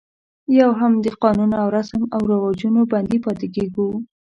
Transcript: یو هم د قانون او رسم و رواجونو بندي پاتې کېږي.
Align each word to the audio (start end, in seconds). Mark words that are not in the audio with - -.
یو 0.59 0.71
هم 0.79 0.91
د 1.05 1.07
قانون 1.23 1.51
او 1.61 1.67
رسم 1.77 2.01
و 2.19 2.23
رواجونو 2.31 2.81
بندي 2.91 3.17
پاتې 3.25 3.47
کېږي. 3.55 3.87